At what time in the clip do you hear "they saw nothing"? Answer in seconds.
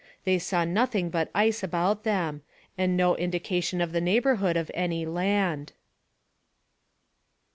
0.23-1.11